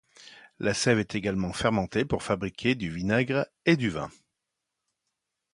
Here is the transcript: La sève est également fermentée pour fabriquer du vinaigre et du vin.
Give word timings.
La 0.57 0.73
sève 0.73 0.97
est 0.97 1.13
également 1.13 1.53
fermentée 1.53 2.05
pour 2.05 2.23
fabriquer 2.23 2.73
du 2.73 2.89
vinaigre 2.89 3.45
et 3.67 3.77
du 3.77 3.91
vin. 3.91 4.09